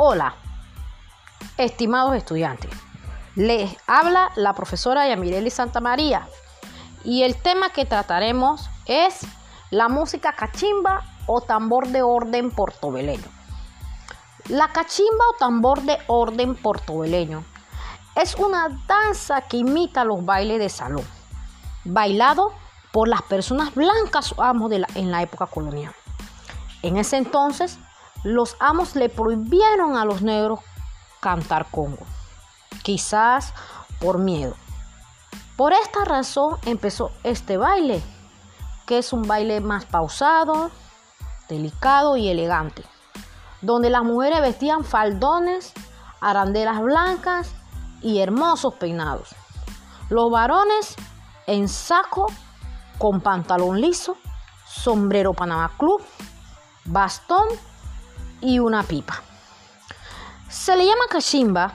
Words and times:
Hola, 0.00 0.36
estimados 1.56 2.14
estudiantes. 2.14 2.70
Les 3.34 3.76
habla 3.88 4.30
la 4.36 4.52
profesora 4.52 5.08
Yamireli 5.08 5.50
Santa 5.50 5.80
María 5.80 6.28
y 7.02 7.24
el 7.24 7.34
tema 7.34 7.70
que 7.70 7.84
trataremos 7.84 8.70
es 8.86 9.26
la 9.70 9.88
música 9.88 10.34
cachimba 10.34 11.02
o 11.26 11.40
tambor 11.40 11.88
de 11.88 12.02
orden 12.02 12.52
portobeleño. 12.52 13.26
La 14.46 14.68
cachimba 14.68 15.24
o 15.34 15.36
tambor 15.36 15.82
de 15.82 15.98
orden 16.06 16.54
portobeleño 16.54 17.42
es 18.14 18.36
una 18.36 18.68
danza 18.86 19.40
que 19.40 19.56
imita 19.56 20.04
los 20.04 20.24
bailes 20.24 20.60
de 20.60 20.68
salón, 20.68 21.04
bailado 21.84 22.52
por 22.92 23.08
las 23.08 23.22
personas 23.22 23.74
blancas 23.74 24.32
amos 24.38 24.70
en 24.70 25.10
la 25.10 25.22
época 25.22 25.46
colonial. 25.46 25.92
En 26.82 26.98
ese 26.98 27.16
entonces, 27.16 27.80
los 28.24 28.56
amos 28.60 28.96
le 28.96 29.08
prohibieron 29.08 29.96
a 29.96 30.04
los 30.04 30.22
negros 30.22 30.60
cantar 31.20 31.70
congo, 31.70 32.04
quizás 32.82 33.54
por 34.00 34.18
miedo. 34.18 34.54
Por 35.56 35.72
esta 35.72 36.04
razón 36.04 36.56
empezó 36.64 37.10
este 37.24 37.56
baile, 37.56 38.02
que 38.86 38.98
es 38.98 39.12
un 39.12 39.22
baile 39.22 39.60
más 39.60 39.84
pausado, 39.84 40.70
delicado 41.48 42.16
y 42.16 42.28
elegante, 42.28 42.84
donde 43.60 43.90
las 43.90 44.04
mujeres 44.04 44.40
vestían 44.40 44.84
faldones, 44.84 45.72
arandelas 46.20 46.80
blancas 46.80 47.54
y 48.02 48.20
hermosos 48.20 48.74
peinados. 48.74 49.34
Los 50.10 50.30
varones 50.30 50.94
en 51.46 51.68
saco 51.68 52.26
con 52.98 53.20
pantalón 53.20 53.80
liso, 53.80 54.16
sombrero 54.66 55.32
Panamá 55.32 55.72
Club, 55.76 56.02
bastón 56.84 57.48
y 58.40 58.58
una 58.58 58.82
pipa. 58.82 59.22
Se 60.48 60.76
le 60.76 60.86
llama 60.86 61.04
cachimba 61.10 61.74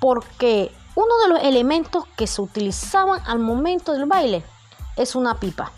porque 0.00 0.74
uno 0.94 1.18
de 1.22 1.28
los 1.28 1.42
elementos 1.42 2.04
que 2.16 2.26
se 2.26 2.42
utilizaban 2.42 3.22
al 3.26 3.38
momento 3.38 3.92
del 3.92 4.06
baile 4.06 4.44
es 4.96 5.14
una 5.14 5.38
pipa, 5.38 5.72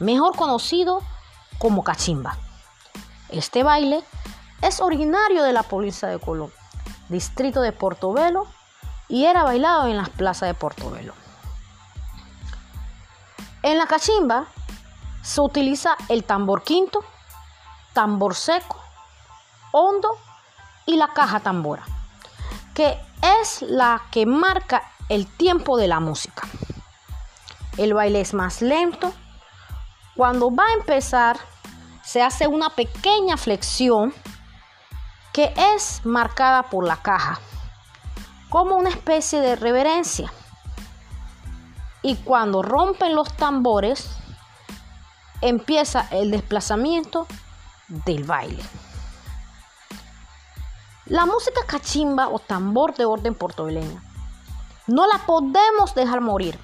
mejor 0.00 0.36
conocido 0.36 1.02
como 1.58 1.84
cachimba. 1.84 2.36
Este 3.28 3.62
baile 3.62 4.02
es 4.62 4.80
originario 4.80 5.42
de 5.42 5.52
la 5.52 5.62
provincia 5.62 6.08
de 6.08 6.18
Colón, 6.18 6.52
distrito 7.08 7.60
de 7.60 7.72
Portobelo, 7.72 8.46
y 9.08 9.24
era 9.24 9.42
bailado 9.42 9.86
en 9.86 9.96
las 9.96 10.10
plazas 10.10 10.48
de 10.48 10.54
Portobelo. 10.54 11.14
En 13.62 13.78
la 13.78 13.86
cachimba 13.86 14.46
se 15.22 15.40
utiliza 15.40 15.96
el 16.08 16.24
tambor 16.24 16.62
quinto, 16.62 17.04
tambor 17.92 18.34
seco, 18.34 18.76
hondo 19.72 20.16
y 20.86 20.96
la 20.96 21.08
caja 21.08 21.40
tambora, 21.40 21.84
que 22.74 22.98
es 23.40 23.62
la 23.62 24.02
que 24.10 24.26
marca 24.26 24.82
el 25.08 25.26
tiempo 25.26 25.76
de 25.76 25.88
la 25.88 26.00
música. 26.00 26.46
El 27.76 27.94
baile 27.94 28.20
es 28.20 28.34
más 28.34 28.62
lento. 28.62 29.12
Cuando 30.16 30.54
va 30.54 30.64
a 30.66 30.72
empezar, 30.74 31.38
se 32.02 32.22
hace 32.22 32.46
una 32.46 32.70
pequeña 32.70 33.36
flexión 33.36 34.12
que 35.32 35.52
es 35.74 36.00
marcada 36.04 36.64
por 36.64 36.84
la 36.84 36.96
caja, 36.96 37.38
como 38.48 38.76
una 38.76 38.88
especie 38.88 39.40
de 39.40 39.56
reverencia. 39.56 40.32
Y 42.02 42.16
cuando 42.16 42.62
rompen 42.62 43.14
los 43.14 43.36
tambores, 43.36 44.10
empieza 45.40 46.08
el 46.10 46.30
desplazamiento 46.30 47.26
del 47.88 48.24
baile. 48.24 48.62
La 51.08 51.24
música 51.24 51.62
cachimba 51.66 52.28
o 52.28 52.38
tambor 52.38 52.94
de 52.94 53.06
orden 53.06 53.34
portobeleña 53.34 54.02
no 54.86 55.06
la 55.06 55.18
podemos 55.24 55.94
dejar 55.94 56.20
morir 56.20 56.58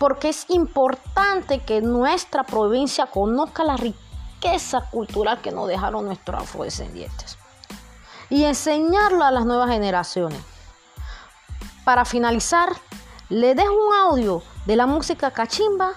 porque 0.00 0.30
es 0.30 0.46
importante 0.48 1.60
que 1.60 1.80
nuestra 1.82 2.42
provincia 2.42 3.06
conozca 3.06 3.62
la 3.62 3.76
riqueza 3.76 4.90
cultural 4.90 5.40
que 5.40 5.52
nos 5.52 5.68
dejaron 5.68 6.06
nuestros 6.06 6.42
afrodescendientes 6.42 7.38
y 8.28 8.44
enseñarlo 8.44 9.24
a 9.24 9.30
las 9.30 9.46
nuevas 9.46 9.70
generaciones. 9.70 10.40
Para 11.84 12.04
finalizar, 12.04 12.70
le 13.28 13.54
dejo 13.54 13.72
un 13.72 13.94
audio 13.94 14.42
de 14.66 14.74
la 14.74 14.86
música 14.86 15.30
cachimba 15.30 15.92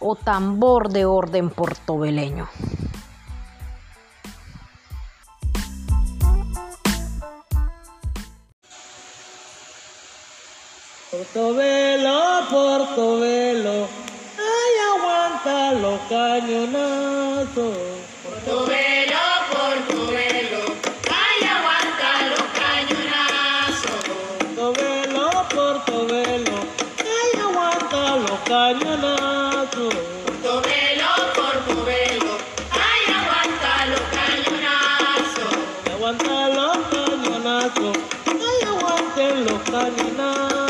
o 0.00 0.14
tambor 0.16 0.88
de 0.88 1.04
orden 1.04 1.50
portobeleño. 1.50 2.48
Portobelo, 11.22 12.48
Portobelo, 12.50 13.86
ay 14.36 14.74
aguanta 14.90 15.72
los 15.74 16.00
cañonazos. 16.08 17.78
Portobelo, 18.24 19.22
Portobelo, 19.52 20.62
ay 21.06 21.40
aguanta 21.54 22.08
los 22.32 22.46
cañonazos. 22.58 24.00
Portobelo, 24.56 25.24
Portobelo, 25.54 26.56
ay 27.14 27.30
aguanta 27.40 28.02
los 28.16 28.40
cañonazos. 28.40 29.94
Portobelo, 30.26 31.10
Portobelo, 31.36 32.32
ay 32.72 33.02
aguanta 33.20 33.72
los 33.92 34.04
cañonazos. 34.18 35.54
Aguanta 35.94 36.48
los 36.48 36.76
cañonazos, 36.90 37.96
ay 38.26 38.58
aguanten 38.66 39.44
los 39.44 39.60
cañonazos. 39.70 40.61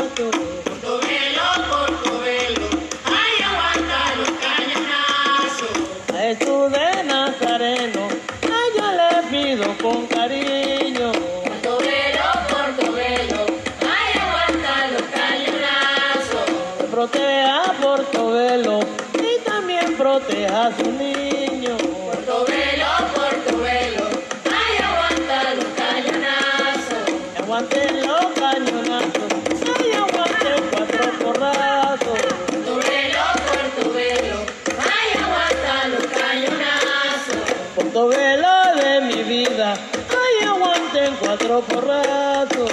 A 20.31 20.71
su 20.77 20.89
niño. 20.89 21.75
Portobelo, 21.77 22.87
Portobelo, 23.13 24.05
ay 24.45 24.77
aguanta 24.81 25.53
los 25.55 25.65
cañonazos. 25.75 27.03
Aguanten 27.37 28.07
los 28.07 28.25
cañonazos, 28.39 29.31
ay 29.77 29.91
aguanten 29.91 30.63
cuatro 30.71 31.11
porrazos. 31.21 32.21
Portobelo, 32.47 33.23
Portobelo, 33.49 34.37
ay 34.79 35.09
aguanta 35.23 35.87
los 35.89 36.05
cañonazos. 36.07 37.43
Portobelo 37.75 38.53
de 38.81 39.01
mi 39.01 39.23
vida, 39.23 39.73
ay 40.09 40.47
aguanten 40.47 41.15
cuatro 41.19 41.61
porrazos. 41.61 42.71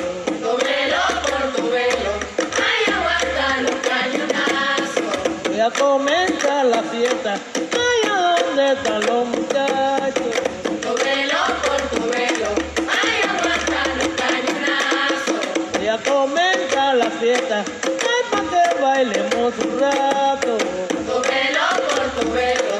Cañonazos. 5.72 5.78
Voy 5.78 5.78
a 5.78 5.78
comenzar 5.78 6.66
la 6.66 6.82
fiesta, 6.82 7.34
ay 7.54 8.10
a 8.10 8.16
dónde 8.36 8.72
están 8.72 9.06
los 9.06 9.26
muchachos. 9.26 10.34
Portobelo, 10.64 11.40
Portobelo, 11.64 12.50
ay 12.88 13.14
aguanta 13.28 13.80
los 13.98 14.10
cañonazos. 14.20 15.42
Voy 15.78 15.88
a 15.88 15.98
comenzar 15.98 16.96
la 16.96 17.10
fiesta, 17.10 17.64
ay 17.84 18.22
pa' 18.30 18.44
que 18.50 18.82
bailemos 18.82 19.52
un 19.58 19.80
rato. 19.80 20.58
Portobelo, 20.58 21.64
Portobelo, 21.88 22.76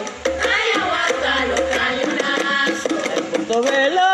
ay 0.55 0.67
aguanta 0.81 1.33
los 1.51 1.63
cañonazos. 1.77 3.01
El 3.17 3.23
Portobelo 3.25 4.03
de 4.03 4.10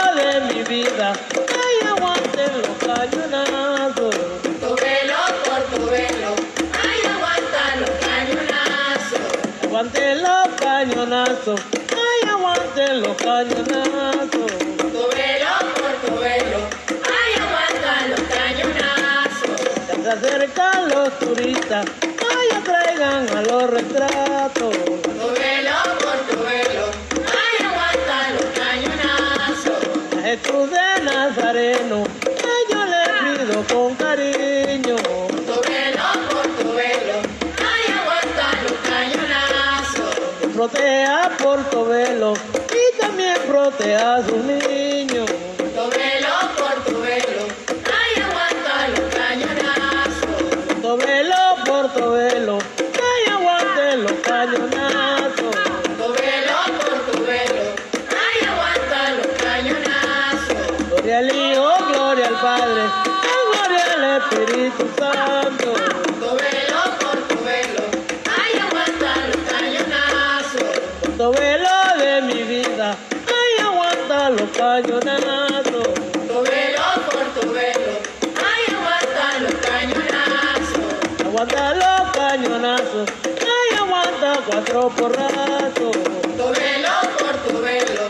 aguanten 12.76 13.02
los 13.02 13.17
cañonazos. 13.17 14.52
Portobelo, 14.76 15.52
Portobelo, 15.81 16.61
ay 17.05 17.31
aguanta 17.40 17.93
los 18.11 18.20
cañonazos. 18.37 19.58
Ya 19.88 20.02
se 20.02 20.11
acercan 20.11 20.88
los 20.88 21.19
turistas, 21.19 21.87
ay 22.02 22.62
traigan 22.64 23.28
a 23.37 23.43
los 23.43 23.70
retratos. 23.70 24.76
Portobelo, 24.76 25.76
Portobelo, 26.05 26.84
ay 27.26 27.56
aguanta 27.64 28.17
los 28.34 28.46
cañonazos. 28.61 29.81
A 30.17 30.22
Jesús 30.22 30.70
de 30.70 30.87
Nazareno, 31.05 32.05
ay 32.26 32.62
yo 32.70 32.81
le 32.84 33.02
pido 33.22 33.56
con 33.72 33.94
cariño. 33.94 34.96
Portobelo, 34.96 36.06
Portobelo, 36.31 37.17
ay 37.58 37.84
aguanta 37.99 38.46
los 38.64 38.76
cañonazos. 38.90 40.14
Proteja 40.55 41.25
a 41.25 41.29
Portobelo 41.37 42.34
y 42.34 42.65
también 43.06 43.37
proteja 43.47 44.17
a 44.17 44.23
sus 44.25 44.43
niños. 44.44 45.31
Sobre 45.75 46.20
los 46.26 46.44
ay, 47.99 48.23
aguanta 48.23 48.88
los 48.88 49.14
cañonazos. 49.14 50.82
Sobre 50.82 51.25
los 51.25 51.69
portobelos, 51.69 52.64
ay, 52.79 53.32
aguante 53.32 53.97
los 53.99 54.12
cañonazos. 54.23 55.55
Sobre 55.99 56.32
los 56.49 56.67
portobelos, 56.81 57.69
ay, 58.11 58.49
aguanta 58.49 58.99
los 59.19 59.29
cañonazos. 59.44 60.88
Gloria 60.88 61.19
al 61.19 61.37
Hijo, 61.37 61.69
gloria 61.93 62.26
al 62.26 62.41
Padre, 62.41 62.82
gloria 63.53 63.85
al 63.94 64.05
Espíritu 64.20 64.85
Santo. 64.99 65.06
Los 74.36 74.50
cañonazos. 74.50 75.88
Tu 76.28 76.38
velo, 76.50 76.86
por 77.10 77.26
tu 77.40 77.52
velo, 77.52 77.92
ay, 78.48 78.62
aguanta 78.76 79.26
los 79.42 79.54
cañonazos. 79.66 80.84
Aguanta 81.26 81.74
los 81.74 82.02
cañonazos, 82.16 83.08
ay, 83.24 83.78
aguanta 83.78 84.40
cuatro 84.46 84.88
porrazos. 84.90 85.96
Tu 86.38 86.46
velo, 86.60 86.94
por 87.18 87.34
tu 87.44 87.62
velo, 87.62 88.04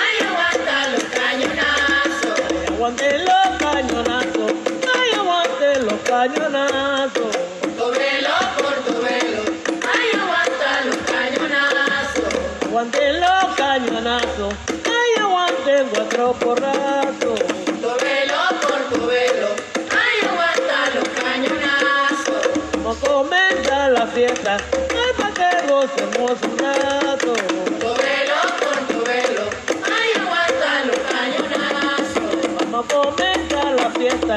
ay, 0.00 0.14
aguanta 0.28 0.76
los 0.92 1.04
cañonazos. 1.18 2.36
Aguante 2.68 3.18
los 3.18 3.46
cañonazos, 3.58 4.52
ay, 4.94 5.10
aguante 5.18 5.68
los 5.86 6.00
cañonazos. 6.10 7.32
Tu 7.78 7.86
velo, 7.98 8.34
por 8.58 8.74
tu 8.86 8.94
velo, 9.02 9.42
ay, 9.92 10.06
aguanta 10.20 10.68
los 10.86 10.96
cañonazos. 11.12 12.32
Aguante 12.66 13.12
los 13.20 13.31
cuatro 16.52 16.72
porrazos. 16.72 17.38
Tu 17.66 17.88
velo, 18.04 18.40
por 18.60 18.98
tu 18.98 19.06
velo, 19.06 19.48
ay, 19.90 20.16
aguanta 20.28 20.78
los 20.94 21.08
cañonazos. 21.08 22.42
Vamos 22.76 22.96
a 22.96 23.06
comenzar 23.06 23.92
la 23.92 24.06
fiesta, 24.06 24.56
ay, 24.72 25.12
pa' 25.16 25.32
que 25.32 25.72
gocemos 25.72 26.32
un 26.42 26.58
rato. 26.58 27.32
Tu 27.32 27.86
velo, 27.86 28.38
por 28.60 28.78
tu 28.88 29.04
velo, 29.04 29.44
ay, 29.84 30.10
aguanta 30.20 30.70
los 30.86 31.00
cañonazos. 31.12 32.70
Vamos 32.70 32.84
a 32.84 32.94
comenzar 32.94 33.72
la 33.74 33.90
fiesta, 33.90 34.36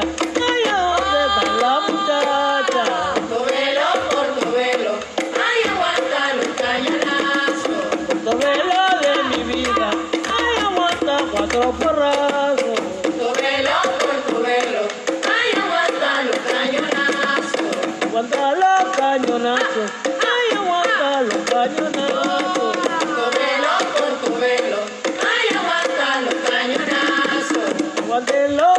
Sunday 28.16 28.48
love. 28.48 28.75